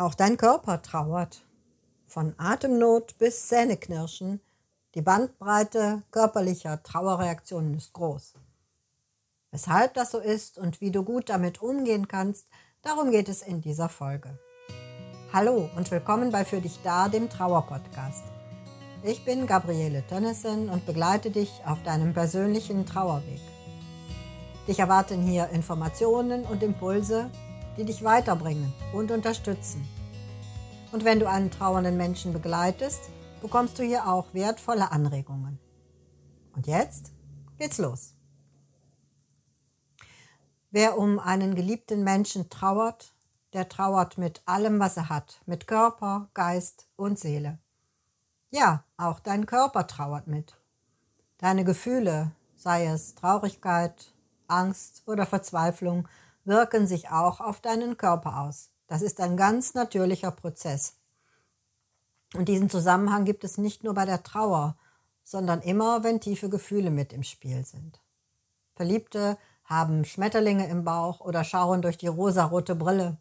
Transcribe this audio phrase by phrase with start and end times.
[0.00, 1.42] Auch dein Körper trauert.
[2.06, 4.40] Von Atemnot bis Zähneknirschen.
[4.94, 8.32] Die Bandbreite körperlicher Trauerreaktionen ist groß.
[9.50, 12.46] Weshalb das so ist und wie du gut damit umgehen kannst,
[12.80, 14.38] darum geht es in dieser Folge.
[15.34, 18.24] Hallo und willkommen bei Für dich da, dem Trauerpodcast.
[19.02, 23.42] Ich bin Gabriele Tönnissen und begleite dich auf deinem persönlichen Trauerweg.
[24.66, 27.30] Dich erwarten hier Informationen und Impulse,
[27.76, 29.86] die dich weiterbringen und unterstützen.
[30.92, 33.10] Und wenn du einen trauernden Menschen begleitest,
[33.40, 35.58] bekommst du hier auch wertvolle Anregungen.
[36.54, 37.12] Und jetzt
[37.58, 38.14] geht's los.
[40.70, 43.12] Wer um einen geliebten Menschen trauert,
[43.52, 47.58] der trauert mit allem, was er hat, mit Körper, Geist und Seele.
[48.50, 50.56] Ja, auch dein Körper trauert mit.
[51.38, 54.12] Deine Gefühle, sei es Traurigkeit,
[54.46, 56.08] Angst oder Verzweiflung,
[56.44, 58.70] wirken sich auch auf deinen Körper aus.
[58.86, 60.96] Das ist ein ganz natürlicher Prozess.
[62.34, 64.76] Und diesen Zusammenhang gibt es nicht nur bei der Trauer,
[65.24, 68.00] sondern immer, wenn tiefe Gefühle mit im Spiel sind.
[68.74, 73.18] Verliebte haben Schmetterlinge im Bauch oder schauen durch die rosarote Brille.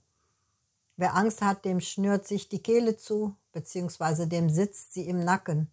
[0.97, 5.69] Wer Angst hat, dem schnürt sich die Kehle zu, beziehungsweise dem sitzt sie im Nacken.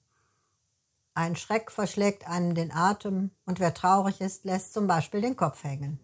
[1.14, 5.64] Ein Schreck verschlägt einem den Atem und wer traurig ist, lässt zum Beispiel den Kopf
[5.64, 5.98] hängen.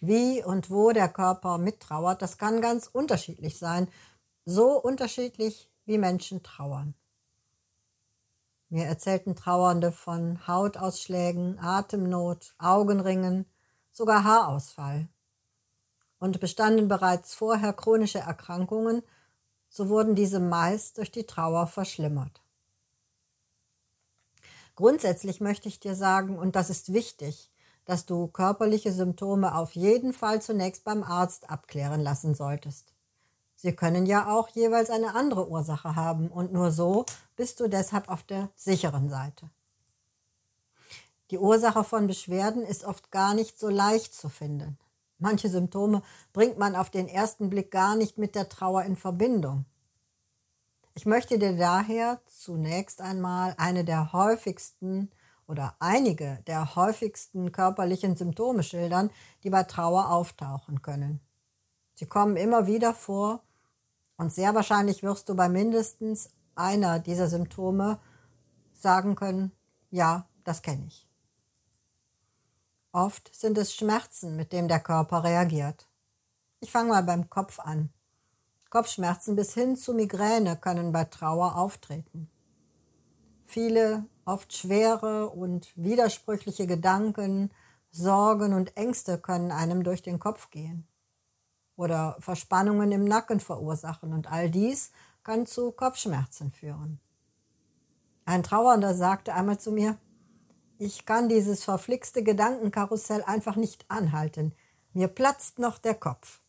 [0.00, 3.88] Wie und wo der Körper mittrauert, das kann ganz unterschiedlich sein,
[4.44, 6.94] so unterschiedlich wie Menschen trauern.
[8.70, 13.46] Mir erzählten Trauernde von Hautausschlägen, Atemnot, Augenringen,
[13.92, 15.08] sogar Haarausfall.
[16.18, 19.02] Und bestanden bereits vorher chronische Erkrankungen,
[19.70, 22.42] so wurden diese meist durch die Trauer verschlimmert.
[24.74, 27.50] Grundsätzlich möchte ich dir sagen, und das ist wichtig,
[27.88, 32.92] dass du körperliche Symptome auf jeden Fall zunächst beim Arzt abklären lassen solltest.
[33.56, 38.10] Sie können ja auch jeweils eine andere Ursache haben und nur so bist du deshalb
[38.10, 39.48] auf der sicheren Seite.
[41.30, 44.76] Die Ursache von Beschwerden ist oft gar nicht so leicht zu finden.
[45.18, 46.02] Manche Symptome
[46.34, 49.64] bringt man auf den ersten Blick gar nicht mit der Trauer in Verbindung.
[50.92, 55.10] Ich möchte dir daher zunächst einmal eine der häufigsten
[55.48, 59.10] oder einige der häufigsten körperlichen Symptome schildern,
[59.42, 61.20] die bei Trauer auftauchen können.
[61.94, 63.42] Sie kommen immer wieder vor
[64.18, 67.98] und sehr wahrscheinlich wirst du bei mindestens einer dieser Symptome
[68.74, 69.52] sagen können,
[69.90, 71.08] ja, das kenne ich.
[72.92, 75.88] Oft sind es Schmerzen, mit dem der Körper reagiert.
[76.60, 77.90] Ich fange mal beim Kopf an.
[78.70, 82.28] Kopfschmerzen bis hin zu Migräne können bei Trauer auftreten.
[83.46, 87.50] Viele Oft schwere und widersprüchliche Gedanken,
[87.90, 90.86] Sorgen und Ängste können einem durch den Kopf gehen
[91.76, 94.92] oder Verspannungen im Nacken verursachen und all dies
[95.24, 97.00] kann zu Kopfschmerzen führen.
[98.26, 99.96] Ein Trauernder sagte einmal zu mir,
[100.76, 104.54] ich kann dieses verflixte Gedankenkarussell einfach nicht anhalten.
[104.92, 106.40] Mir platzt noch der Kopf.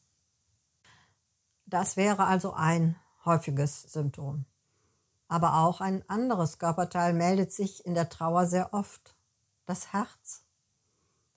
[1.66, 4.44] Das wäre also ein häufiges Symptom.
[5.30, 9.16] Aber auch ein anderes Körperteil meldet sich in der Trauer sehr oft.
[9.66, 10.42] Das Herz.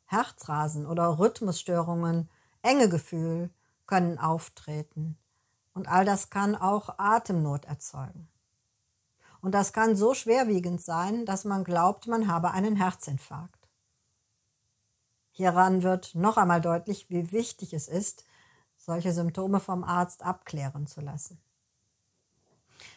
[0.06, 2.28] Herzrasen oder Rhythmusstörungen,
[2.62, 3.50] enge Gefühl
[3.86, 5.16] können auftreten.
[5.74, 8.28] Und all das kann auch Atemnot erzeugen.
[9.40, 13.68] Und das kann so schwerwiegend sein, dass man glaubt, man habe einen Herzinfarkt.
[15.32, 18.24] Hieran wird noch einmal deutlich, wie wichtig es ist,
[18.76, 21.40] solche Symptome vom Arzt abklären zu lassen.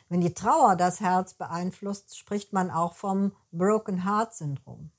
[0.10, 4.92] Wenn die Trauer das Herz beeinflusst, spricht man auch vom Broken Heart Syndrom.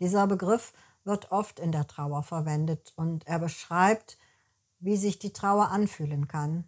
[0.00, 0.72] Dieser Begriff
[1.04, 4.18] wird oft in der Trauer verwendet und er beschreibt,
[4.80, 6.64] wie sich die Trauer anfühlen kann,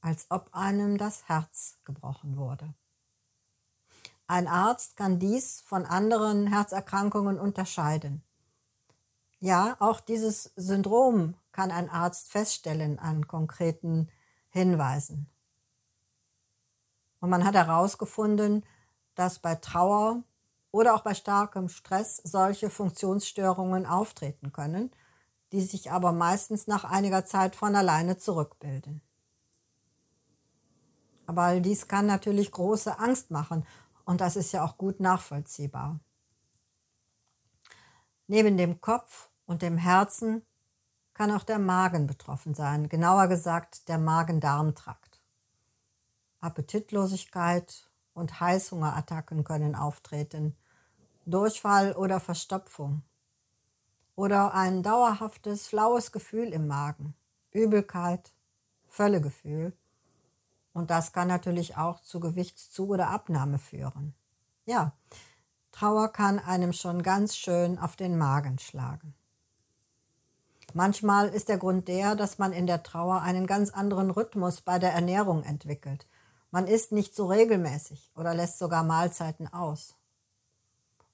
[0.00, 2.74] als ob einem das Herz gebrochen wurde.
[4.26, 8.22] Ein Arzt kann dies von anderen Herzerkrankungen unterscheiden.
[9.38, 14.08] Ja, auch dieses Syndrom kann ein Arzt feststellen an konkreten
[14.48, 15.28] Hinweisen.
[17.26, 18.64] Und man hat herausgefunden,
[19.16, 20.22] dass bei Trauer
[20.70, 24.92] oder auch bei starkem Stress solche Funktionsstörungen auftreten können,
[25.50, 29.02] die sich aber meistens nach einiger Zeit von alleine zurückbilden.
[31.26, 33.66] Aber all dies kann natürlich große Angst machen
[34.04, 35.98] und das ist ja auch gut nachvollziehbar.
[38.28, 40.46] Neben dem Kopf und dem Herzen
[41.12, 45.15] kann auch der Magen betroffen sein, genauer gesagt der Magen-Darm-Trakt.
[46.40, 47.84] Appetitlosigkeit
[48.14, 50.56] und Heißhungerattacken können auftreten,
[51.26, 53.02] Durchfall oder Verstopfung
[54.14, 57.14] oder ein dauerhaftes flaues Gefühl im Magen,
[57.52, 58.32] Übelkeit,
[58.88, 59.72] Völlegefühl.
[60.72, 64.14] Und das kann natürlich auch zu Gewichtszu- oder Abnahme führen.
[64.64, 64.92] Ja,
[65.72, 69.14] Trauer kann einem schon ganz schön auf den Magen schlagen.
[70.72, 74.78] Manchmal ist der Grund der, dass man in der Trauer einen ganz anderen Rhythmus bei
[74.78, 76.06] der Ernährung entwickelt.
[76.56, 79.94] Man isst nicht so regelmäßig oder lässt sogar Mahlzeiten aus.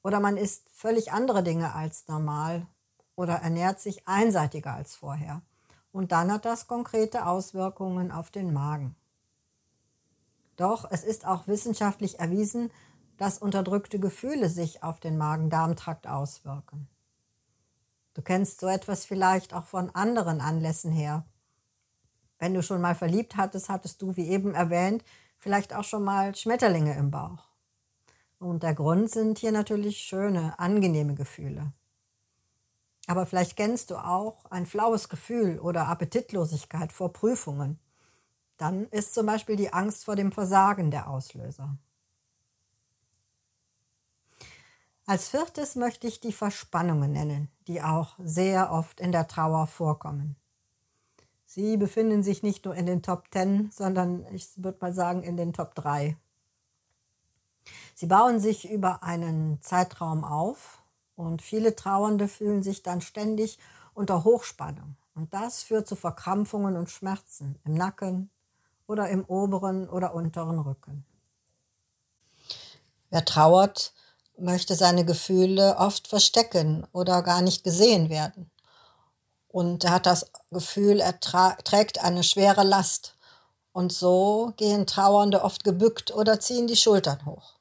[0.04, 2.68] Oder man isst völlig andere Dinge als normal
[3.16, 5.42] oder ernährt sich einseitiger als vorher.
[5.90, 8.94] Und dann hat das konkrete Auswirkungen auf den Magen.
[10.54, 12.70] Doch es ist auch wissenschaftlich erwiesen,
[13.16, 16.86] dass unterdrückte Gefühle sich auf den Magen-Darm-Trakt auswirken.
[18.14, 21.24] Du kennst so etwas vielleicht auch von anderen Anlässen her.
[22.38, 25.02] Wenn du schon mal verliebt hattest, hattest du, wie eben erwähnt,
[25.42, 27.42] vielleicht auch schon mal Schmetterlinge im Bauch.
[28.38, 31.72] Und der Grund sind hier natürlich schöne, angenehme Gefühle.
[33.08, 37.80] Aber vielleicht kennst du auch ein flaues Gefühl oder Appetitlosigkeit vor Prüfungen.
[38.56, 41.76] Dann ist zum Beispiel die Angst vor dem Versagen der Auslöser.
[45.06, 50.36] Als viertes möchte ich die Verspannungen nennen, die auch sehr oft in der Trauer vorkommen.
[51.54, 55.37] Sie befinden sich nicht nur in den Top 10, sondern ich würde mal sagen in
[55.37, 56.16] den Top 3.
[57.94, 60.78] Sie bauen sich über einen Zeitraum auf
[61.14, 63.58] und viele Trauernde fühlen sich dann ständig
[63.93, 64.96] unter Hochspannung.
[65.14, 68.31] Und das führt zu Verkrampfungen und Schmerzen im Nacken
[68.87, 71.04] oder im oberen oder unteren Rücken.
[73.10, 73.93] Wer trauert,
[74.38, 78.50] möchte seine Gefühle oft verstecken oder gar nicht gesehen werden.
[79.52, 83.14] Und er hat das Gefühl, er trägt eine schwere Last.
[83.72, 87.52] Und so gehen Trauernde oft gebückt oder ziehen die Schultern hoch.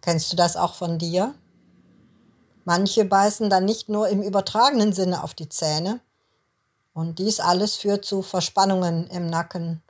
[0.00, 1.34] Kennst du das auch von dir?
[2.64, 6.00] Manche beißen dann nicht nur im übertragenen Sinne auf die Zähne.
[6.92, 9.82] Und dies alles führt zu Verspannungen im Nacken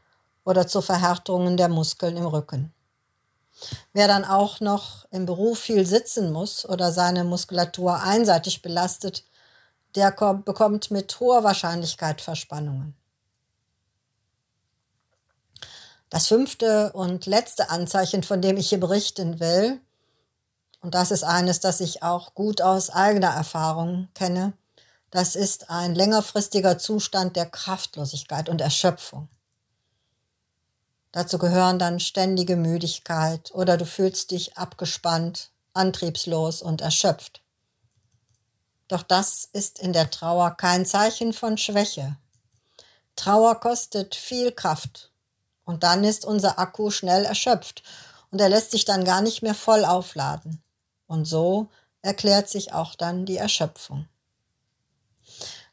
[0.44, 2.72] oder zu Verhärtungen der Muskeln im Rücken.
[3.92, 9.24] Wer dann auch noch im Beruf viel sitzen muss oder seine Muskulatur einseitig belastet,
[9.94, 12.94] der bekommt mit hoher Wahrscheinlichkeit Verspannungen.
[16.10, 19.80] Das fünfte und letzte Anzeichen, von dem ich hier berichten will,
[20.80, 24.52] und das ist eines, das ich auch gut aus eigener Erfahrung kenne,
[25.10, 29.28] das ist ein längerfristiger Zustand der Kraftlosigkeit und Erschöpfung.
[31.12, 37.40] Dazu gehören dann ständige Müdigkeit oder du fühlst dich abgespannt, antriebslos und erschöpft.
[38.94, 42.14] Doch das ist in der Trauer kein Zeichen von Schwäche.
[43.16, 45.10] Trauer kostet viel Kraft
[45.64, 47.82] und dann ist unser Akku schnell erschöpft
[48.30, 50.62] und er lässt sich dann gar nicht mehr voll aufladen.
[51.08, 51.70] Und so
[52.02, 54.06] erklärt sich auch dann die Erschöpfung.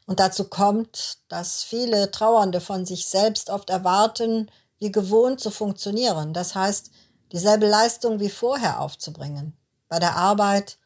[0.06, 6.32] Und dazu kommt, dass viele Trauernde von sich selbst oft erwarten, wie gewohnt zu funktionieren.
[6.32, 6.90] Das heißt,
[7.30, 9.56] dieselbe Leistung wie vorher aufzubringen.
[9.88, 10.76] Bei der Arbeit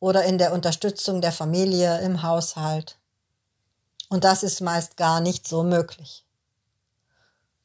[0.00, 2.96] oder in der Unterstützung der Familie im Haushalt.
[4.08, 6.24] Und das ist meist gar nicht so möglich.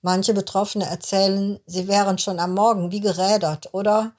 [0.01, 4.11] Manche Betroffene erzählen, sie wären schon am Morgen wie gerädert oder,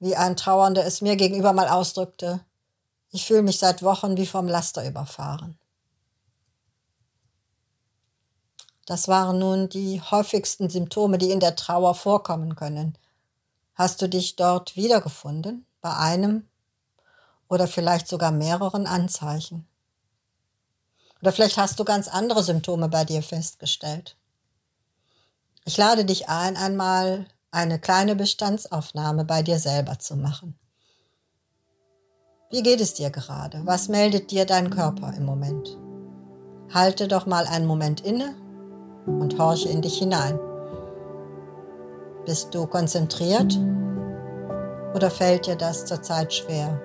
[0.00, 2.40] wie ein Trauernder es mir gegenüber mal ausdrückte,
[3.12, 5.56] ich fühle mich seit Wochen wie vom Laster überfahren.
[8.86, 12.98] Das waren nun die häufigsten Symptome, die in der Trauer vorkommen können.
[13.74, 15.66] Hast du dich dort wiedergefunden?
[15.80, 16.48] Bei einem
[17.52, 19.66] oder vielleicht sogar mehreren Anzeichen?
[21.20, 24.16] Oder vielleicht hast du ganz andere Symptome bei dir festgestellt.
[25.66, 30.58] Ich lade dich ein, einmal eine kleine Bestandsaufnahme bei dir selber zu machen.
[32.50, 33.60] Wie geht es dir gerade?
[33.66, 35.76] Was meldet dir dein Körper im Moment?
[36.72, 38.34] Halte doch mal einen Moment inne
[39.04, 40.40] und horche in dich hinein.
[42.24, 43.58] Bist du konzentriert
[44.94, 46.80] oder fällt dir das zurzeit schwer?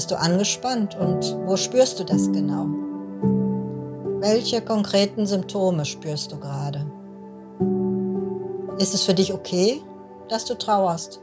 [0.00, 2.64] Bist du angespannt und wo spürst du das genau?
[4.22, 6.90] Welche konkreten Symptome spürst du gerade?
[8.78, 9.82] Ist es für dich okay,
[10.30, 11.20] dass du trauerst?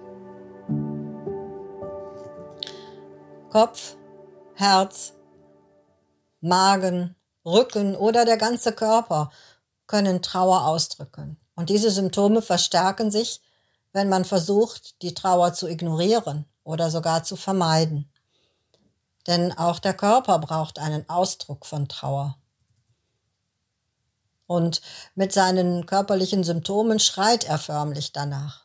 [3.50, 3.96] Kopf,
[4.53, 5.13] Herz,
[6.41, 7.15] Magen,
[7.48, 9.31] Rücken oder der ganze Körper
[9.88, 11.38] können Trauer ausdrücken.
[11.55, 13.41] Und diese Symptome verstärken sich,
[13.91, 18.07] wenn man versucht, die Trauer zu ignorieren oder sogar zu vermeiden.
[19.27, 22.38] Denn auch der Körper braucht einen Ausdruck von Trauer.
[24.48, 24.81] Und
[25.13, 28.63] mit seinen körperlichen Symptomen schreit er förmlich danach.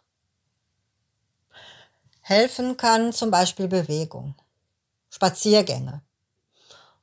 [2.21, 4.37] Helfen kann zum Beispiel Bewegung,
[5.11, 6.02] Spaziergänge,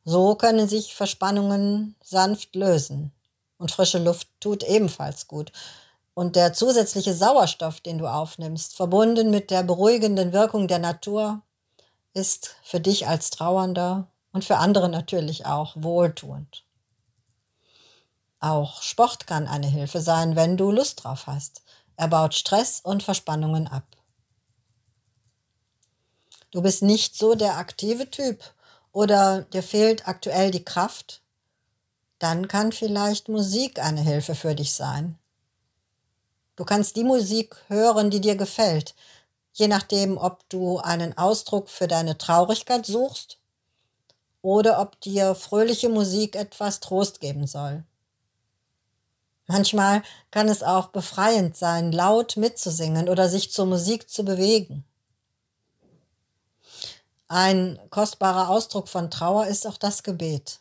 [0.06, 3.12] so können sich Verspannungen sanft lösen.
[3.58, 5.52] Und frische Luft tut ebenfalls gut.
[6.14, 11.42] Und der zusätzliche Sauerstoff, den du aufnimmst, verbunden mit der beruhigenden Wirkung der Natur,
[12.14, 16.64] ist für dich als Trauernder und für andere natürlich auch wohltuend.
[18.40, 21.62] Auch Sport kann eine Hilfe sein, wenn du Lust drauf hast.
[21.98, 23.84] Er baut Stress und Verspannungen ab.
[26.52, 28.44] Du bist nicht so der aktive Typ
[28.92, 31.22] oder dir fehlt aktuell die Kraft,
[32.18, 35.18] dann kann vielleicht Musik eine Hilfe für dich sein.
[36.56, 38.96] Du kannst die Musik hören, die dir gefällt,
[39.60, 43.38] je nachdem, ob du einen Ausdruck für deine Traurigkeit suchst
[44.42, 47.84] oder ob dir fröhliche Musik etwas Trost geben soll.
[49.48, 50.02] Manchmal
[50.32, 54.86] kann es auch befreiend sein, laut mitzusingen oder sich zur Musik zu bewegen.
[57.28, 60.60] Ein kostbarer Ausdruck von Trauer ist auch das Gebet,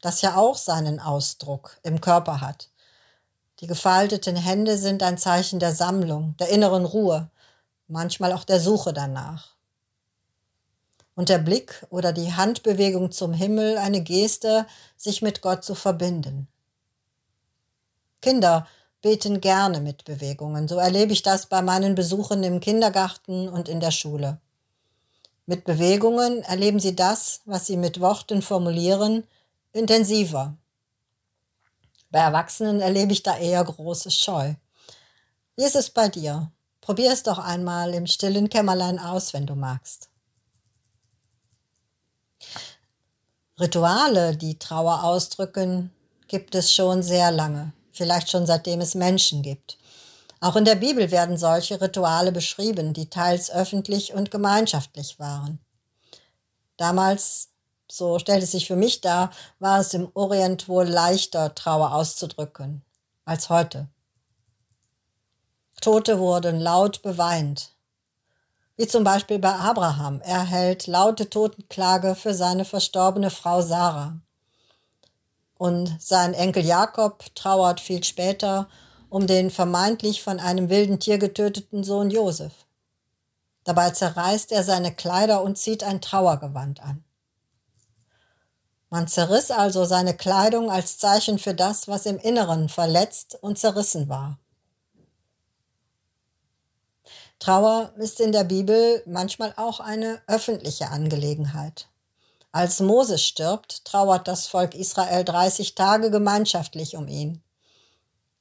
[0.00, 2.68] das ja auch seinen Ausdruck im Körper hat.
[3.60, 7.28] Die gefalteten Hände sind ein Zeichen der Sammlung, der inneren Ruhe,
[7.88, 9.48] manchmal auch der Suche danach.
[11.14, 14.66] Und der Blick oder die Handbewegung zum Himmel eine Geste,
[14.96, 16.46] sich mit Gott zu verbinden.
[18.20, 18.68] Kinder
[19.02, 23.80] beten gerne mit Bewegungen, so erlebe ich das bei meinen Besuchen im Kindergarten und in
[23.80, 24.38] der Schule.
[25.46, 29.24] Mit Bewegungen erleben sie das, was sie mit Worten formulieren,
[29.72, 30.54] intensiver.
[32.10, 34.54] Bei Erwachsenen erlebe ich da eher große Scheu.
[35.56, 36.50] Wie ist es bei dir?
[36.88, 40.08] Probier es doch einmal im stillen Kämmerlein aus, wenn du magst.
[43.60, 45.92] Rituale, die Trauer ausdrücken,
[46.28, 49.76] gibt es schon sehr lange, vielleicht schon seitdem es Menschen gibt.
[50.40, 55.60] Auch in der Bibel werden solche Rituale beschrieben, die teils öffentlich und gemeinschaftlich waren.
[56.78, 57.50] Damals,
[57.86, 62.80] so stellt es sich für mich dar, war es im Orient wohl leichter, Trauer auszudrücken
[63.26, 63.88] als heute.
[65.80, 67.70] Tote wurden laut beweint,
[68.76, 70.20] wie zum Beispiel bei Abraham.
[70.22, 74.16] Er hält laute Totenklage für seine verstorbene Frau Sarah.
[75.56, 78.68] Und sein Enkel Jakob trauert viel später
[79.10, 82.52] um den vermeintlich von einem wilden Tier getöteten Sohn Josef.
[83.64, 87.04] Dabei zerreißt er seine Kleider und zieht ein Trauergewand an.
[88.90, 94.08] Man zerriss also seine Kleidung als Zeichen für das, was im Inneren verletzt und zerrissen
[94.08, 94.38] war.
[97.38, 101.86] Trauer ist in der Bibel manchmal auch eine öffentliche Angelegenheit.
[102.50, 107.42] Als Moses stirbt, trauert das Volk Israel 30 Tage gemeinschaftlich um ihn.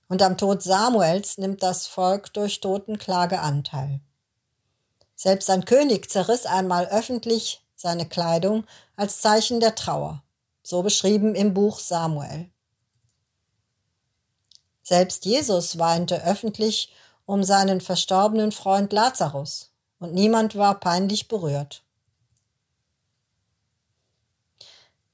[0.09, 3.99] Und am Tod Samuels nimmt das Volk durch Totenklage Anteil.
[5.15, 10.23] Selbst ein König zerriss einmal öffentlich seine Kleidung als Zeichen der Trauer,
[10.63, 12.49] so beschrieben im Buch Samuel.
[14.81, 16.93] Selbst Jesus weinte öffentlich
[17.27, 19.69] um seinen verstorbenen Freund Lazarus,
[19.99, 21.83] und niemand war peinlich berührt.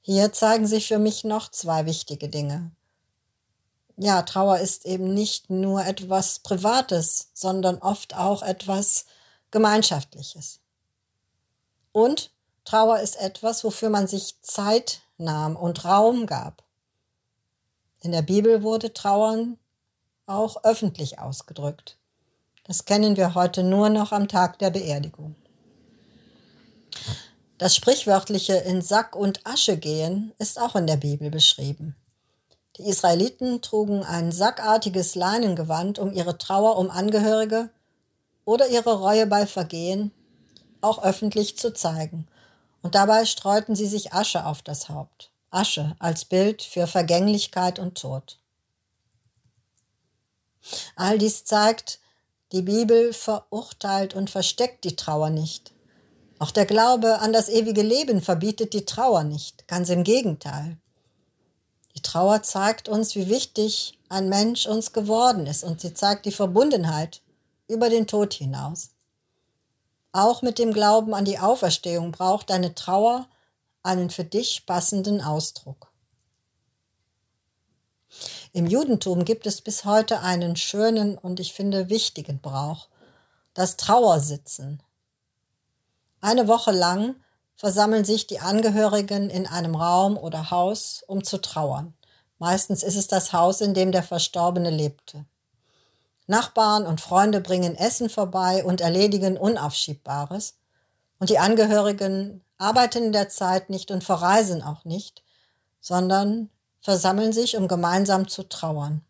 [0.00, 2.70] Hier zeigen sich für mich noch zwei wichtige Dinge
[3.96, 9.06] ja, Trauer ist eben nicht nur etwas Privates, sondern oft auch etwas
[9.50, 10.58] Gemeinschaftliches.
[11.92, 12.30] Und
[12.64, 16.64] Trauer ist etwas, wofür man sich Zeit nahm und Raum gab.
[18.00, 19.58] In der Bibel wurde Trauern
[20.26, 21.96] auch öffentlich ausgedrückt.
[22.66, 25.36] Das kennen wir heute nur noch am Tag der Beerdigung.
[27.58, 31.94] Das sprichwörtliche in Sack und Asche gehen ist auch in der Bibel beschrieben.
[32.76, 37.68] Die Israeliten trugen ein sackartiges Leinengewand, um ihre Trauer um Angehörige
[38.44, 40.10] oder ihre Reue bei Vergehen
[40.80, 42.26] auch öffentlich zu zeigen.
[42.82, 45.30] Und dabei streuten sie sich Asche auf das Haupt.
[45.50, 48.38] Asche als Bild für Vergänglichkeit und Tod.
[50.96, 52.00] All dies zeigt,
[52.54, 55.72] die Bibel verurteilt und versteckt die Trauer nicht.
[56.38, 60.76] Auch der Glaube an das ewige Leben verbietet die Trauer nicht, ganz im Gegenteil.
[61.96, 66.32] Die Trauer zeigt uns, wie wichtig ein Mensch uns geworden ist und sie zeigt die
[66.32, 67.22] Verbundenheit
[67.66, 68.90] über den Tod hinaus.
[70.12, 73.26] Auch mit dem Glauben an die Auferstehung braucht deine Trauer
[73.82, 75.88] einen für dich passenden Ausdruck.
[78.56, 82.86] Im Judentum gibt es bis heute einen schönen und ich finde wichtigen Brauch,
[83.52, 84.80] das Trauersitzen.
[86.20, 87.16] Eine Woche lang
[87.56, 91.94] versammeln sich die Angehörigen in einem Raum oder Haus, um zu trauern.
[92.38, 95.24] Meistens ist es das Haus, in dem der Verstorbene lebte.
[96.28, 100.54] Nachbarn und Freunde bringen Essen vorbei und erledigen Unaufschiebbares.
[101.18, 105.24] Und die Angehörigen arbeiten in der Zeit nicht und verreisen auch nicht,
[105.80, 106.50] sondern
[106.84, 109.00] versammeln sich, um gemeinsam zu trauern.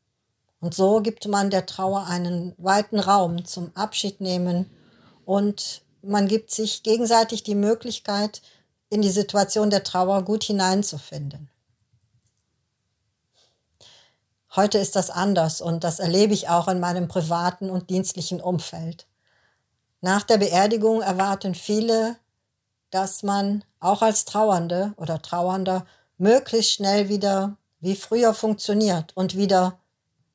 [0.60, 4.70] Und so gibt man der Trauer einen weiten Raum zum Abschied nehmen
[5.26, 8.40] und man gibt sich gegenseitig die Möglichkeit,
[8.90, 11.50] in die Situation der Trauer gut hineinzufinden.
[14.54, 19.06] Heute ist das anders und das erlebe ich auch in meinem privaten und dienstlichen Umfeld.
[20.00, 22.16] Nach der Beerdigung erwarten viele,
[22.90, 25.86] dass man auch als Trauernde oder Trauernder
[26.18, 29.78] möglichst schnell wieder wie früher funktioniert und wieder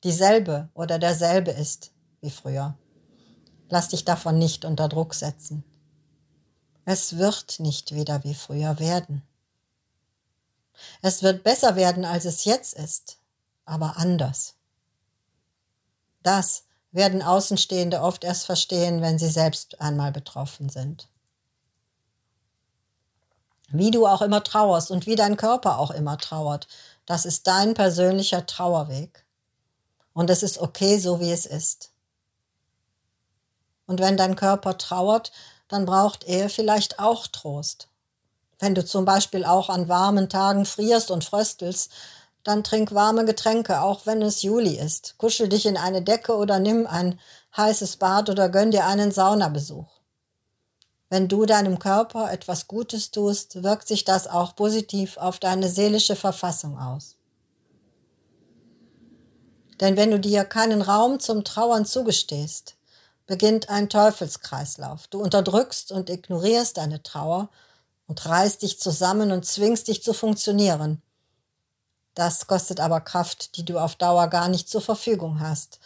[0.04, 1.90] dieselbe oder derselbe ist
[2.20, 2.76] wie früher.
[3.68, 5.64] Lass dich davon nicht unter Druck setzen.
[6.84, 9.22] Es wird nicht wieder wie früher werden.
[11.02, 13.16] Es wird besser werden, als es jetzt ist,
[13.64, 14.54] aber anders.
[16.22, 21.08] Das werden Außenstehende oft erst verstehen, wenn sie selbst einmal betroffen sind.
[23.72, 26.68] Wie du auch immer trauerst und wie dein Körper auch immer trauert,
[27.10, 29.24] das ist dein persönlicher Trauerweg.
[30.12, 31.90] Und es ist okay, so wie es ist.
[33.88, 35.32] Und wenn dein Körper trauert,
[35.66, 37.88] dann braucht er vielleicht auch Trost.
[38.60, 41.90] Wenn du zum Beispiel auch an warmen Tagen frierst und fröstelst,
[42.44, 45.16] dann trink warme Getränke, auch wenn es Juli ist.
[45.18, 47.18] Kuschel dich in eine Decke oder nimm ein
[47.56, 49.99] heißes Bad oder gönn dir einen Saunabesuch.
[51.10, 56.16] Wenn du deinem Körper etwas Gutes tust, wirkt sich das auch positiv auf deine seelische
[56.16, 57.16] Verfassung aus.
[59.80, 62.76] Denn wenn du dir keinen Raum zum Trauern zugestehst,
[63.26, 65.08] beginnt ein Teufelskreislauf.
[65.08, 67.50] Du unterdrückst und ignorierst deine Trauer
[68.06, 71.02] und reißt dich zusammen und zwingst dich zu funktionieren,
[72.14, 75.78] das kostet aber Kraft, die du auf Dauer gar nicht zur Verfügung hast.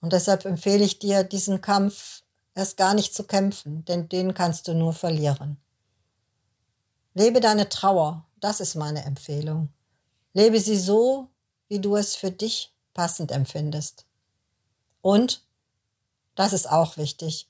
[0.00, 2.22] Und deshalb empfehle ich dir, diesen Kampf
[2.56, 5.58] erst gar nicht zu kämpfen, denn den kannst du nur verlieren.
[7.14, 9.68] Lebe deine Trauer, das ist meine Empfehlung.
[10.32, 11.28] Lebe sie so,
[11.68, 14.04] wie du es für dich passend empfindest.
[15.02, 15.42] Und,
[16.34, 17.46] das ist auch wichtig,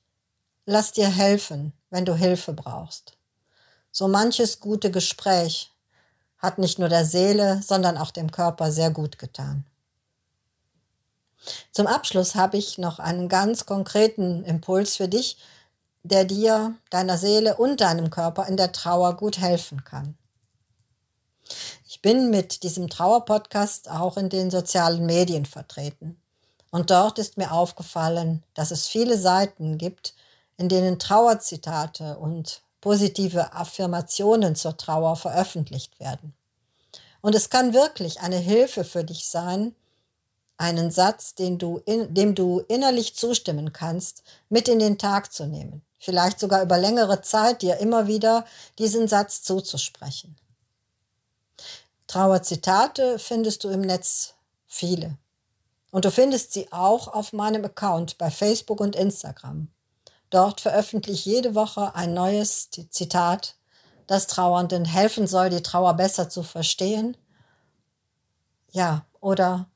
[0.66, 3.14] lass dir helfen, wenn du Hilfe brauchst.
[3.92, 5.72] So manches gute Gespräch,
[6.38, 9.64] hat nicht nur der Seele, sondern auch dem Körper sehr gut getan.
[11.72, 15.36] Zum Abschluss habe ich noch einen ganz konkreten Impuls für dich,
[16.02, 20.16] der dir, deiner Seele und deinem Körper in der Trauer gut helfen kann.
[21.88, 26.20] Ich bin mit diesem Trauerpodcast auch in den sozialen Medien vertreten.
[26.70, 30.14] Und dort ist mir aufgefallen, dass es viele Seiten gibt,
[30.58, 36.34] in denen Trauerzitate und positive Affirmationen zur Trauer veröffentlicht werden.
[37.20, 39.74] Und es kann wirklich eine Hilfe für dich sein,
[40.58, 45.82] einen Satz, du in, dem du innerlich zustimmen kannst, mit in den Tag zu nehmen.
[45.98, 48.44] Vielleicht sogar über längere Zeit dir immer wieder
[48.78, 50.36] diesen Satz zuzusprechen.
[52.06, 54.34] Trauerzitate findest du im Netz
[54.68, 55.16] viele.
[55.90, 59.68] Und du findest sie auch auf meinem Account bei Facebook und Instagram.
[60.30, 63.54] Dort veröffentliche ich jede Woche ein neues Zitat,
[64.06, 67.16] das Trauernden helfen soll, die Trauer besser zu verstehen.
[68.72, 69.66] Ja, oder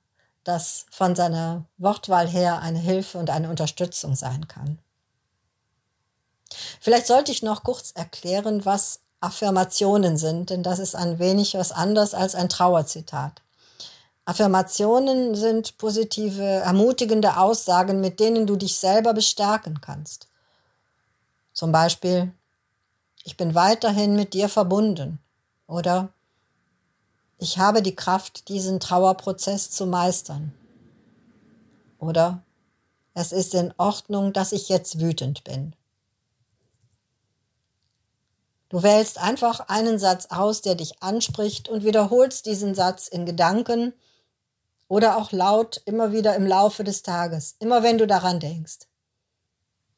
[0.45, 4.79] das von seiner Wortwahl her eine Hilfe und eine Unterstützung sein kann.
[6.81, 11.73] Vielleicht sollte ich noch kurz erklären, was Affirmationen sind, denn das ist ein wenig was
[11.73, 13.43] anderes als ein Trauerzitat.
[14.25, 20.29] Affirmationen sind positive, ermutigende Aussagen, mit denen du dich selber bestärken kannst.
[21.53, 22.33] Zum Beispiel,
[23.25, 25.19] ich bin weiterhin mit dir verbunden
[25.67, 26.11] oder
[27.41, 30.53] ich habe die Kraft, diesen Trauerprozess zu meistern
[31.99, 32.43] oder
[33.15, 35.75] es ist in Ordnung, dass ich jetzt wütend bin.
[38.69, 43.95] Du wählst einfach einen Satz aus, der dich anspricht und wiederholst diesen Satz in Gedanken
[44.87, 48.81] oder auch laut immer wieder im Laufe des Tages, immer wenn du daran denkst.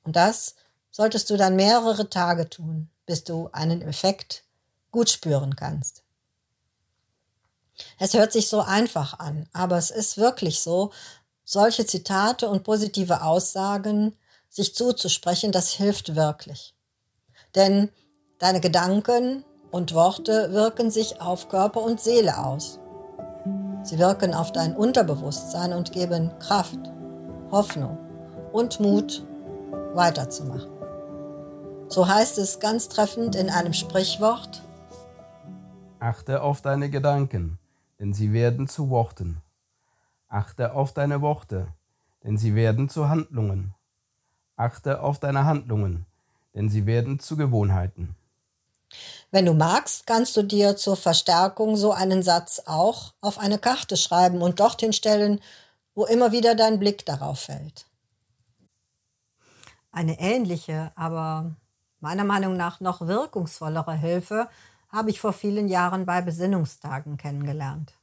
[0.04, 0.54] Und das
[0.90, 4.44] solltest du dann mehrere Tage tun, bis du einen Effekt
[4.90, 6.02] gut spüren kannst.
[7.98, 10.90] Es hört sich so einfach an, aber es ist wirklich so,
[11.44, 14.16] solche Zitate und positive Aussagen
[14.48, 16.74] sich zuzusprechen, das hilft wirklich.
[17.54, 17.90] Denn
[18.38, 22.78] deine Gedanken und Worte wirken sich auf Körper und Seele aus.
[23.82, 26.78] Sie wirken auf dein Unterbewusstsein und geben Kraft,
[27.50, 27.98] Hoffnung
[28.52, 29.24] und Mut,
[29.94, 30.70] weiterzumachen.
[31.88, 34.62] So heißt es ganz treffend in einem Sprichwort.
[35.98, 37.58] Achte auf deine Gedanken,
[38.02, 39.40] denn sie werden zu Worten.
[40.28, 41.68] Achte auf deine Worte,
[42.24, 43.76] denn sie werden zu Handlungen.
[44.56, 46.04] Achte auf deine Handlungen,
[46.52, 48.16] denn sie werden zu Gewohnheiten.
[49.30, 53.96] Wenn du magst, kannst du dir zur Verstärkung so einen Satz auch auf eine Karte
[53.96, 55.40] schreiben und dorthin stellen,
[55.94, 57.86] wo immer wieder dein Blick darauf fällt.
[59.92, 61.54] Eine ähnliche, aber
[62.00, 64.48] meiner Meinung nach noch wirkungsvollere Hilfe
[64.92, 67.94] habe ich vor vielen Jahren bei Besinnungstagen kennengelernt.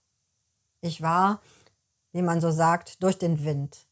[0.82, 1.39] Ich war,
[2.12, 3.86] wie man so sagt, durch den Wind.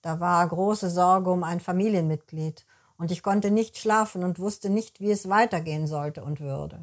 [0.00, 2.64] Da war große Sorge um ein Familienmitglied
[2.96, 6.80] und ich konnte nicht schlafen und wusste nicht, wie es weitergehen sollte und würde.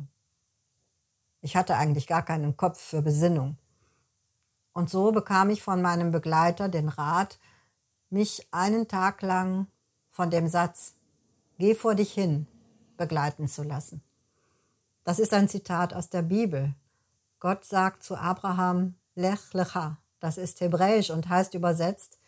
[1.41, 3.57] Ich hatte eigentlich gar keinen Kopf für Besinnung.
[4.73, 7.39] Und so bekam ich von meinem Begleiter den Rat,
[8.09, 9.67] mich einen Tag lang
[10.09, 10.93] von dem Satz
[11.57, 12.47] Geh vor dich hin
[12.95, 14.01] begleiten zu lassen.
[15.03, 16.75] Das ist ein Zitat aus der Bibel.
[17.39, 19.97] Gott sagt zu Abraham Lech lecha.
[20.19, 22.19] Das ist hebräisch und heißt übersetzt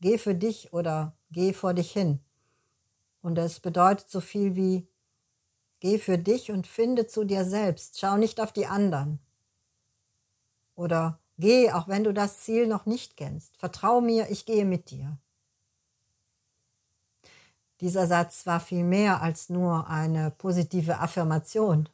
[0.00, 2.20] Geh für dich oder geh vor dich hin.
[3.22, 4.86] Und es bedeutet so viel wie,
[5.80, 9.20] geh für dich und finde zu dir selbst, schau nicht auf die anderen.
[10.74, 14.90] Oder geh, auch wenn du das Ziel noch nicht kennst, vertrau mir, ich gehe mit
[14.90, 15.18] dir.
[17.80, 21.88] Dieser Satz war viel mehr als nur eine positive Affirmation.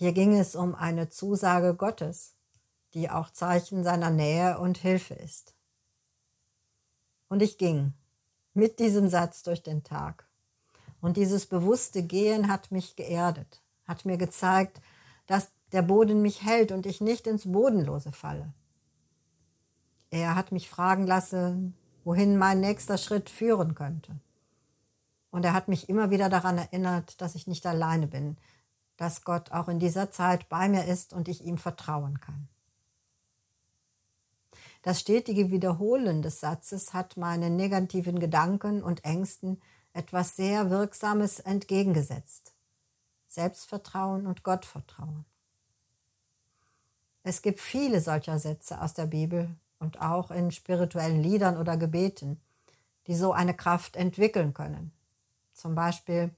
[0.00, 2.32] Hier ging es um eine Zusage Gottes,
[2.94, 5.54] die auch Zeichen seiner Nähe und Hilfe ist.
[7.28, 7.92] Und ich ging,
[8.54, 10.26] mit diesem Satz durch den Tag.
[11.02, 14.80] Und dieses bewusste Gehen hat mich geerdet, hat mir gezeigt,
[15.26, 18.54] dass der Boden mich hält und ich nicht ins Bodenlose falle.
[20.08, 24.18] Er hat mich fragen lassen, wohin mein nächster Schritt führen könnte.
[25.30, 28.38] Und er hat mich immer wieder daran erinnert, dass ich nicht alleine bin,
[29.00, 32.48] dass Gott auch in dieser Zeit bei mir ist und ich ihm vertrauen kann.
[34.82, 39.62] Das stetige Wiederholen des Satzes hat meinen negativen Gedanken und Ängsten
[39.94, 42.52] etwas sehr Wirksames entgegengesetzt.
[43.26, 45.24] Selbstvertrauen und Gottvertrauen.
[47.22, 52.38] Es gibt viele solcher Sätze aus der Bibel und auch in spirituellen Liedern oder Gebeten,
[53.06, 54.92] die so eine Kraft entwickeln können.
[55.54, 56.34] Zum Beispiel,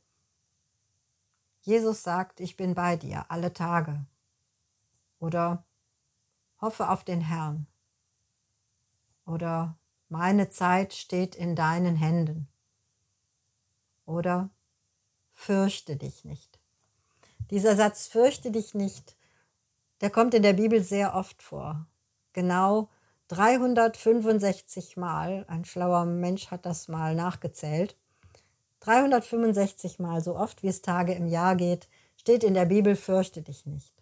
[1.62, 4.04] Jesus sagt, ich bin bei dir alle Tage.
[5.18, 5.64] Oder
[6.60, 7.66] hoffe auf den Herrn.
[9.26, 9.76] Oder
[10.08, 12.48] meine Zeit steht in deinen Händen.
[14.04, 14.50] Oder
[15.30, 16.58] fürchte dich nicht.
[17.50, 19.16] Dieser Satz fürchte dich nicht,
[20.00, 21.86] der kommt in der Bibel sehr oft vor.
[22.32, 22.88] Genau
[23.28, 27.96] 365 Mal, ein schlauer Mensch hat das mal nachgezählt,
[28.84, 33.42] 365 Mal, so oft wie es Tage im Jahr geht, steht in der Bibel, fürchte
[33.42, 33.92] dich nicht.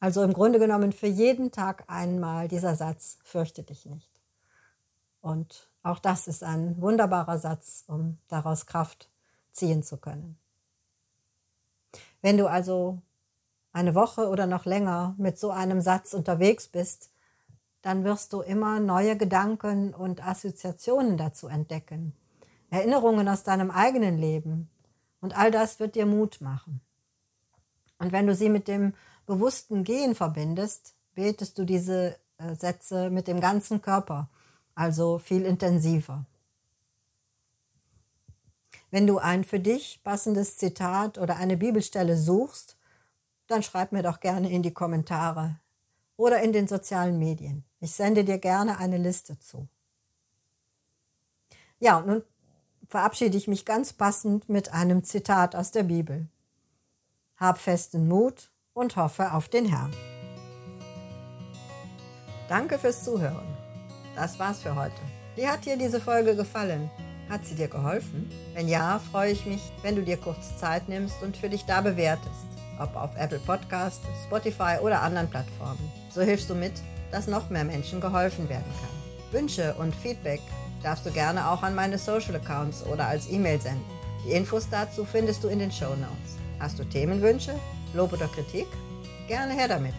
[0.00, 4.10] Also im Grunde genommen für jeden Tag einmal dieser Satz, fürchte dich nicht.
[5.20, 9.08] Und auch das ist ein wunderbarer Satz, um daraus Kraft
[9.52, 10.38] ziehen zu können.
[12.22, 12.98] Wenn du also
[13.72, 17.10] eine Woche oder noch länger mit so einem Satz unterwegs bist,
[17.82, 22.14] dann wirst du immer neue Gedanken und Assoziationen dazu entdecken,
[22.74, 24.68] Erinnerungen aus deinem eigenen Leben.
[25.20, 26.80] Und all das wird dir Mut machen.
[27.98, 28.94] Und wenn du sie mit dem
[29.26, 34.28] bewussten Gehen verbindest, betest du diese äh, Sätze mit dem ganzen Körper
[34.74, 36.24] also viel intensiver.
[38.90, 42.76] Wenn du ein für dich passendes Zitat oder eine Bibelstelle suchst,
[43.46, 45.58] dann schreib mir doch gerne in die Kommentare
[46.16, 47.64] oder in den sozialen Medien.
[47.80, 49.68] Ich sende dir gerne eine Liste zu.
[51.80, 52.22] Ja, und nun
[52.88, 56.28] verabschiede ich mich ganz passend mit einem Zitat aus der Bibel.
[57.36, 59.92] Hab festen Mut und hoffe auf den Herrn.
[62.48, 63.46] Danke fürs Zuhören.
[64.14, 64.94] Das war's für heute.
[65.34, 66.90] Wie hat dir diese Folge gefallen?
[67.28, 68.30] Hat sie dir geholfen?
[68.52, 71.80] Wenn ja, freue ich mich, wenn du dir kurz Zeit nimmst und für dich da
[71.80, 72.46] bewertest.
[72.78, 75.90] Ob auf Apple Podcast, Spotify oder anderen Plattformen.
[76.10, 76.74] So hilfst du mit,
[77.10, 79.32] dass noch mehr Menschen geholfen werden kann.
[79.32, 80.40] Wünsche und Feedback
[80.84, 83.84] darfst du gerne auch an meine Social Accounts oder als E-Mail senden.
[84.24, 86.38] Die Infos dazu findest du in den Show Notes.
[86.60, 87.54] Hast du Themenwünsche,
[87.94, 88.68] Lob oder Kritik?
[89.26, 89.94] Gerne her damit.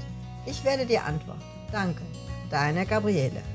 [0.45, 1.43] Ich werde dir antworten.
[1.71, 2.01] Danke.
[2.49, 3.54] Deine Gabriele.